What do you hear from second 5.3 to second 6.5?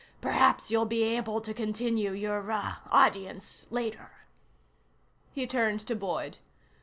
He turned to Boyd.